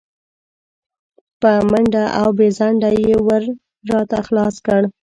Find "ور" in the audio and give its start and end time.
3.25-3.43